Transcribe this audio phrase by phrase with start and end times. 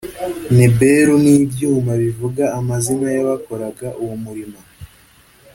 [0.57, 4.59] nebelu n ibyuma bivuga amazina y abakoraga uwo murimo